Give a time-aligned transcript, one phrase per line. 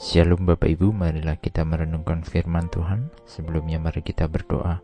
[0.00, 3.12] Shalom Bapak Ibu, marilah kita merenungkan firman Tuhan.
[3.28, 4.80] Sebelumnya mari kita berdoa.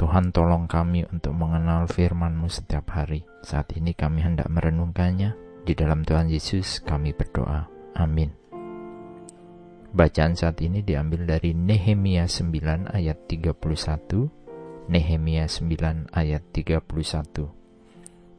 [0.00, 3.28] Tuhan tolong kami untuk mengenal firman-Mu setiap hari.
[3.44, 5.36] Saat ini kami hendak merenungkannya.
[5.68, 7.68] Di dalam Tuhan Yesus kami berdoa.
[7.92, 8.32] Amin.
[9.92, 13.52] Bacaan saat ini diambil dari Nehemia 9 ayat 31.
[14.88, 16.80] Nehemia 9 ayat 31.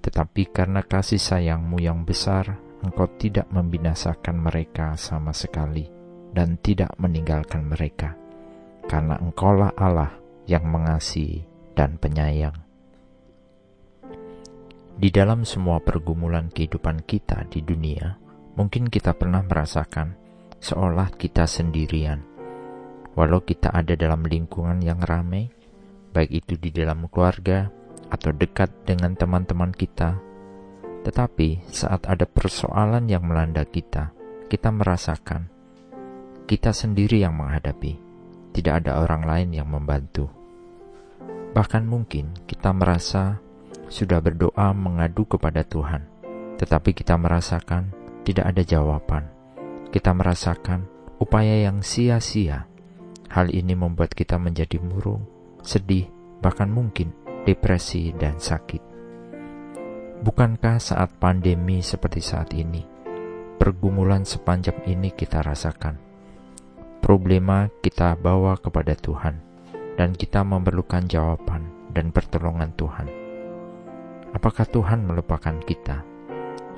[0.00, 5.86] Tetapi karena kasih sayangmu yang besar, engkau tidak membinasakan mereka sama sekali
[6.34, 8.18] dan tidak meninggalkan mereka,
[8.90, 10.18] karena engkaulah Allah
[10.50, 11.46] yang mengasihi
[11.78, 12.56] dan penyayang.
[14.92, 18.18] Di dalam semua pergumulan kehidupan kita di dunia,
[18.54, 20.14] mungkin kita pernah merasakan
[20.62, 22.22] seolah kita sendirian.
[23.12, 25.50] Walau kita ada dalam lingkungan yang ramai,
[26.12, 27.68] baik itu di dalam keluarga
[28.08, 30.16] atau dekat dengan teman-teman kita,
[31.02, 34.14] tetapi saat ada persoalan yang melanda kita,
[34.46, 35.52] kita merasakan
[36.52, 37.96] kita sendiri yang menghadapi,
[38.52, 40.28] tidak ada orang lain yang membantu.
[41.56, 43.40] Bahkan mungkin kita merasa
[43.88, 46.04] sudah berdoa mengadu kepada Tuhan,
[46.60, 47.88] tetapi kita merasakan
[48.28, 49.24] tidak ada jawaban.
[49.88, 50.84] Kita merasakan
[51.16, 52.68] upaya yang sia-sia.
[53.32, 55.24] Hal ini membuat kita menjadi murung,
[55.64, 56.04] sedih,
[56.44, 57.16] bahkan mungkin
[57.48, 58.91] depresi dan sakit.
[60.22, 62.86] Bukankah saat pandemi seperti saat ini,
[63.58, 65.98] pergumulan sepanjang ini kita rasakan?
[67.02, 69.42] Problema kita bawa kepada Tuhan,
[69.98, 73.10] dan kita memerlukan jawaban dan pertolongan Tuhan.
[74.30, 76.06] Apakah Tuhan melupakan kita?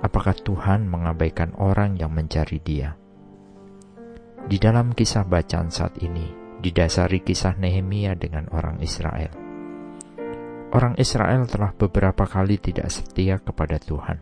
[0.00, 2.96] Apakah Tuhan mengabaikan orang yang mencari Dia?
[4.48, 6.24] Di dalam kisah bacaan saat ini,
[6.64, 9.45] didasari kisah Nehemia dengan orang Israel
[10.74, 14.18] Orang Israel telah beberapa kali tidak setia kepada Tuhan,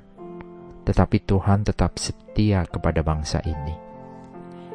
[0.84, 3.73] tetapi Tuhan tetap setia kepada bangsa ini.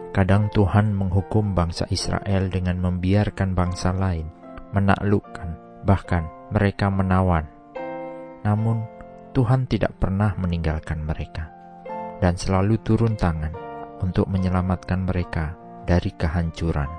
[0.10, 4.26] Kadang Tuhan menghukum bangsa Israel dengan membiarkan bangsa lain
[4.74, 7.46] menaklukkan, bahkan mereka menawan.
[8.42, 8.86] Namun,
[9.38, 11.54] Tuhan tidak pernah meninggalkan mereka
[12.18, 13.54] dan selalu turun tangan
[14.02, 15.54] untuk menyelamatkan mereka
[15.86, 16.90] dari kehancuran.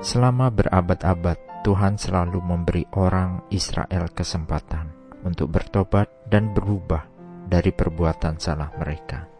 [0.00, 4.90] Selama berabad-abad, Tuhan selalu memberi orang Israel kesempatan
[5.22, 7.06] untuk bertobat dan berubah
[7.46, 9.30] dari perbuatan salah mereka.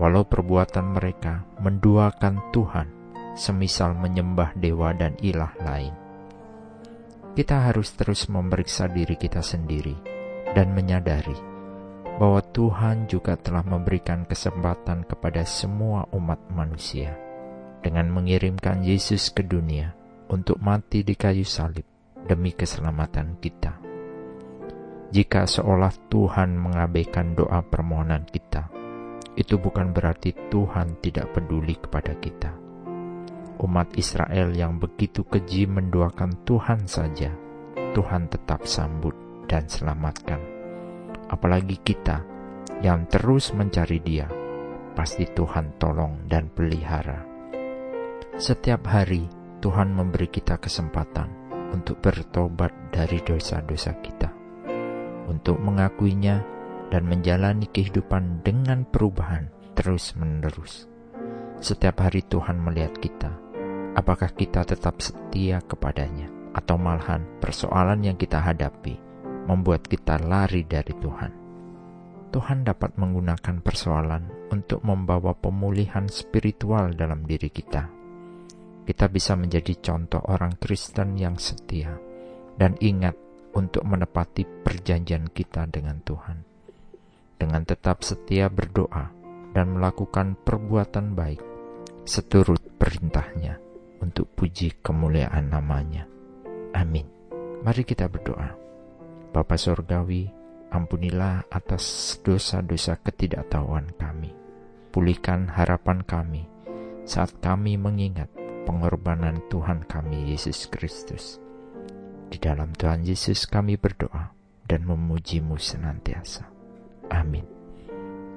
[0.00, 2.88] Walau perbuatan mereka menduakan Tuhan,
[3.36, 5.92] semisal menyembah dewa dan ilah lain.
[7.36, 10.00] Kita harus terus memeriksa diri kita sendiri
[10.56, 11.36] dan menyadari
[12.16, 17.12] bahwa Tuhan juga telah memberikan kesempatan kepada semua umat manusia
[17.84, 19.97] dengan mengirimkan Yesus ke dunia
[20.28, 21.84] untuk mati di kayu salib
[22.28, 23.80] demi keselamatan kita.
[25.08, 28.68] Jika seolah Tuhan mengabaikan doa permohonan kita,
[29.40, 32.52] itu bukan berarti Tuhan tidak peduli kepada kita.
[33.64, 37.32] Umat Israel yang begitu keji mendoakan Tuhan saja,
[37.96, 39.16] Tuhan tetap sambut
[39.48, 40.38] dan selamatkan.
[41.32, 42.20] Apalagi kita
[42.84, 44.28] yang terus mencari Dia,
[44.92, 47.24] pasti Tuhan tolong dan pelihara.
[48.38, 54.30] Setiap hari Tuhan memberi kita kesempatan untuk bertobat dari dosa-dosa kita,
[55.26, 56.46] untuk mengakuinya
[56.94, 60.86] dan menjalani kehidupan dengan perubahan terus-menerus.
[61.58, 63.34] Setiap hari Tuhan melihat kita,
[63.98, 68.94] apakah kita tetap setia kepadanya, atau malahan persoalan yang kita hadapi
[69.50, 71.34] membuat kita lari dari Tuhan.
[72.30, 77.97] Tuhan dapat menggunakan persoalan untuk membawa pemulihan spiritual dalam diri kita
[78.88, 81.92] kita bisa menjadi contoh orang Kristen yang setia
[82.56, 83.12] dan ingat
[83.52, 86.40] untuk menepati perjanjian kita dengan Tuhan.
[87.36, 89.12] Dengan tetap setia berdoa
[89.52, 91.44] dan melakukan perbuatan baik
[92.08, 93.60] seturut perintahnya
[94.00, 96.08] untuk puji kemuliaan namanya.
[96.72, 97.04] Amin.
[97.60, 98.56] Mari kita berdoa.
[99.36, 100.24] Bapa Sorgawi,
[100.72, 104.32] ampunilah atas dosa-dosa ketidaktahuan kami.
[104.88, 106.48] Pulihkan harapan kami
[107.04, 108.32] saat kami mengingat
[108.68, 111.40] pengorbanan Tuhan kami Yesus Kristus.
[112.28, 114.36] Di dalam Tuhan Yesus kami berdoa
[114.68, 116.44] dan memujimu senantiasa.
[117.08, 117.48] Amin.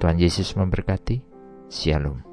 [0.00, 1.20] Tuhan Yesus memberkati.
[1.68, 2.31] Shalom.